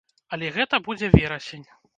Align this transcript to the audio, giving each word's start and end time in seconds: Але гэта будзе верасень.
Але 0.37 0.49
гэта 0.55 0.81
будзе 0.89 1.13
верасень. 1.19 1.67